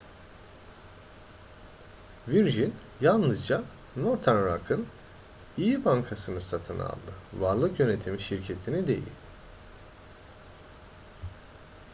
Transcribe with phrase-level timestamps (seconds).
[2.27, 3.63] virgin yalnızca
[3.95, 4.87] northern rock'ın
[5.57, 9.09] iyi bankasını satın aldı varlık yönetimi şirketini değil